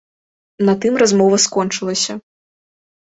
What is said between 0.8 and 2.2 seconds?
тым размова скончылася.